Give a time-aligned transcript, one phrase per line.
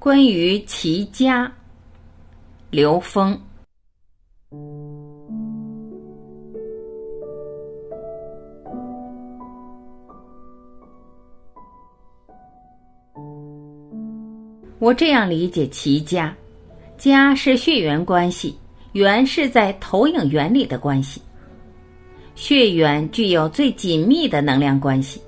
[0.00, 1.52] 关于齐家，
[2.70, 3.38] 刘峰。
[14.78, 16.34] 我这样理解齐家，
[16.96, 18.58] 家是血缘关系，
[18.92, 21.20] 缘是在投影原理的关系。
[22.34, 25.20] 血缘具有最紧密的能量关系。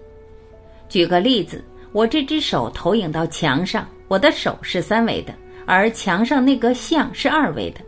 [0.88, 1.62] 举个例子，
[1.92, 7.80] 我这只手投影到墙上，我的手是三维的，而墙上那个像是二维的。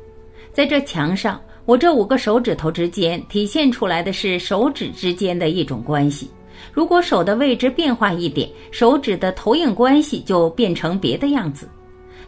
[0.54, 6.30] 在这墙上，我这五个手指头之间体现出来的是手指之间的一种关系。
[6.72, 11.68] 如果手的位置变化一点，手指的投影关系就变成别的样子。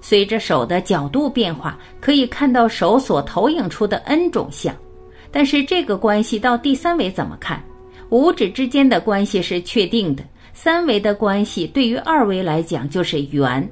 [0.02, 4.76] 随着手的角度变化，可以看到手所投影出的 n 种像。
[5.30, 7.64] 但是这个关系到第三维怎么看？
[8.10, 13.66] 五指之间的关系是确定的，三维的关系对于二维来讲就是圆。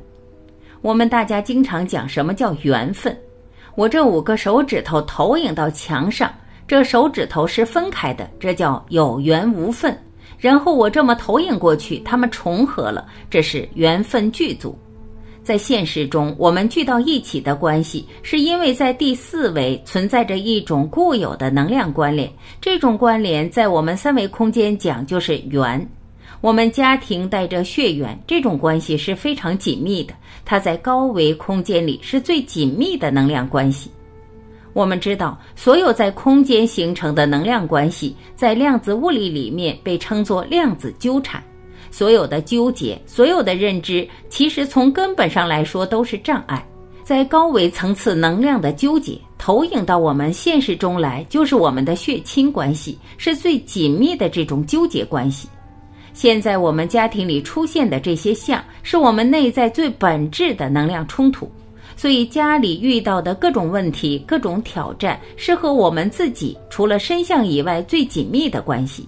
[0.84, 3.16] 我们大家经常讲什么叫缘分？
[3.74, 6.30] 我这五个手指头投影到墙上，
[6.68, 9.98] 这手指头是分开的，这叫有缘无分。
[10.36, 14.78] 然后我这么投影过去，它们重合了，这是缘分具足。
[15.42, 22.30] 在现实中，我们聚到一起的关系，是因为在第四维存在着一种固有的能量关联。
[22.60, 25.88] 这种关联在我们三维空间讲就是缘。
[26.40, 30.14] 我们家庭带着血缘，这种关系是非常紧密的。
[30.44, 33.90] 它在高维空间里是最紧密的能量关系。
[34.72, 41.42] 我们知道，所有在空间形成的能量关系，在量子物理里面被称作量子纠缠。
[41.90, 46.66] 所有的纠结，所有的认知，其实从根本上来说都是障碍。
[47.04, 55.48] 在高维层次能量的纠结，投影到我们现实中来，就是我们的血亲关系，是最紧密的这种纠结关系。
[56.14, 61.50] 现在我们家庭里出现的这些像，是我们内在最本质的能量冲突。
[61.96, 69.06] 所以家里遇到的各种问题、各种挑战，是和我们自己除了身相以外最紧密的关系。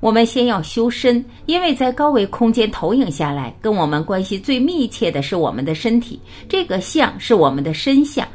[0.00, 8.26] 我们先要修身，因为在高维空间投影下来，跟我们关系最密切的是我们的身体，这个相是我们的身相。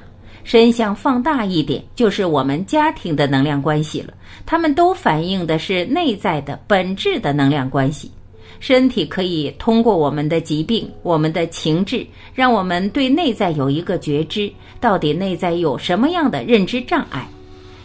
[0.44, 4.14] 身相放大一点，就是我们家庭的能量关系了。
[4.46, 8.12] 它们都反映的是内在的本质的能量关系。
[8.60, 17.28] 身体可以通过我们的疾病、我们的情志，让我们对内在有一个觉知，到底内在有什么样的认知障碍。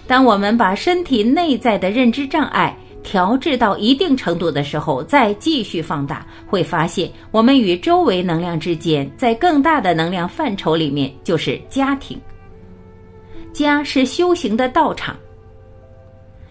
[0.06, 12.20] 当我们把身体内在的认知障碍调制到一定程度的时候，再继续放大，会发现我们与周围能量之间，在更大的能量范畴里面，就是家庭。
[13.52, 15.16] 家是修行的道场。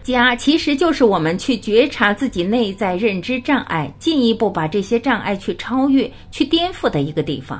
[0.04, 7.60] 家其实就是我们去觉察自己内在认知障碍，进一步把这些障碍去超越、去颠覆的一个地方。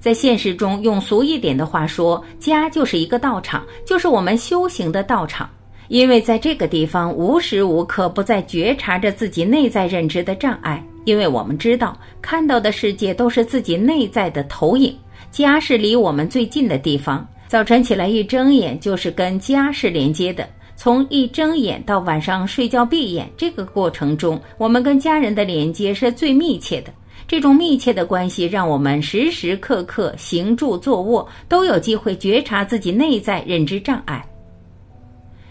[0.00, 5.48] 在现实中，用俗一点的话说，家就是一个道场，就是我们修行的道场。
[5.88, 10.84] 因为在这个地方，无时无刻不在觉察着自己内在认知的障碍。
[11.04, 14.96] 因为我们知道，看到的世界都是自己内在的投影。
[15.30, 20.48] 家是离我们最近的地方，早晨起来一睁眼，就是跟家是连接的。
[20.76, 26.92] 从一睁眼到晚上睡觉闭眼这个过程中，我们跟家人的连接是最密切的。
[27.26, 34.24] 这种密切的关系，让我们时时刻刻行住坐卧都有机会觉察自己内在认知障碍。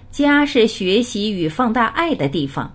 [0.09, 2.73] 家是学习与放大爱的地方。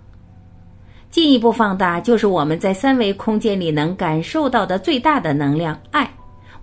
[1.08, 6.14] 进一步放大，就是我们在三维空间里能感受到的最大的能量——爱。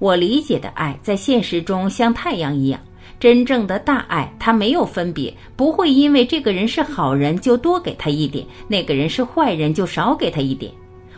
[0.02, 2.82] 我理解的爱，在现实中像太阳一样。
[3.20, 10.72] 真正的大爱，它没有分别，不会因为这个人是好人就多给他一点，那个人是坏人就少给他一点。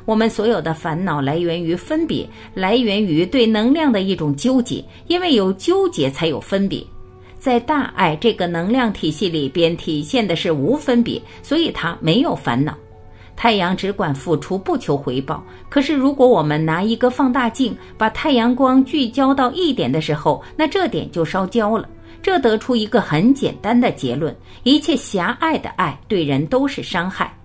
[0.03, 6.85] 我们所有的烦恼来源于分别，来源于对能量的一种纠结，因为有纠结才有分别。
[7.39, 12.77] 在大爱这个能量体系里边，体现的是无分别，所以它没有烦恼。
[13.35, 15.43] 太阳只管付出，不求回报。
[15.69, 21.89] 可是，如果我们拿一个放大镜，把太阳光聚焦到一点的时候，那这点就烧焦了。
[22.21, 27.35] 这得出一个很简单的结论：一切狭隘的爱对人都是伤害。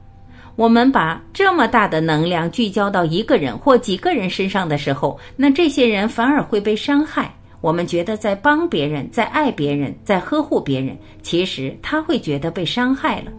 [0.55, 7.35] 我们把这么大的能量聚焦到一个人或几个人身上的时候，那这些人反而会被伤害。
[7.61, 13.33] 我们觉得在帮别人，在爱别人，在呵护别人，其实他会觉得被伤害了。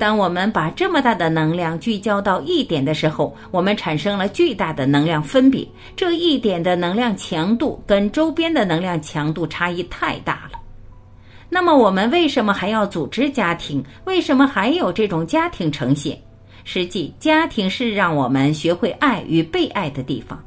[0.00, 5.68] 当我们把这么大的能量聚焦到一点的时候，我们产生了巨大的能量分别。
[5.94, 10.58] 这一点的能量强度跟周边的能量强度差异太大了。
[11.50, 13.84] 那么我们为什么还要组织家庭？
[14.04, 16.18] 为什么还有这种家庭呈现？
[16.64, 20.42] 实际，家庭是让我们学会爱与被爱的地方。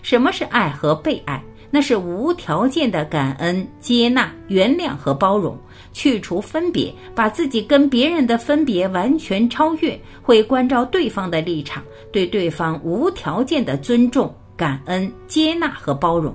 [0.00, 1.42] 什么是爱和被爱？
[1.74, 5.58] 那是无条件的感恩、接纳、原谅和包容，
[5.92, 11.82] 去除分别，把自己跟别人的分别完全超越，会关照对方的立场，
[12.12, 16.32] 对对方无条件的尊重、感恩、接纳和包容。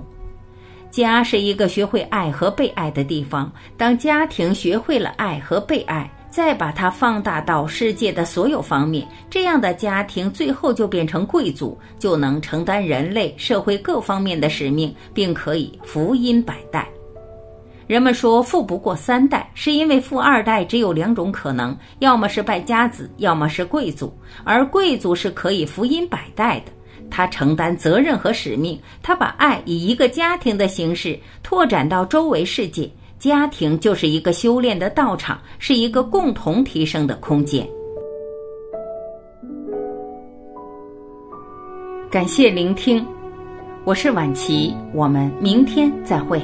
[0.90, 3.50] 家是一个学会爱和被爱的地方。
[3.78, 6.06] 当家庭学会了爱和被爱。
[6.30, 16.88] 再把它放大到世界的所有方面，这样的家庭最后就变成贵族，就能承担人类社会各方面的使命，并可以福音百代。
[17.86, 24.16] 人们说富不过三代，是因为富二代只有两种可能：要么是败家子，要么是贵族。
[24.44, 26.70] 而贵族是可以福音百代的，
[27.10, 32.88] 他承担责任和使命，他把爱以一个家庭的形式拓展到周围世界。
[33.20, 37.68] 家庭就是一个修炼的道场，是一个共同提升的空间。
[42.10, 43.06] 感谢聆听，
[43.84, 46.40] 我是晚琪，我们明天再会。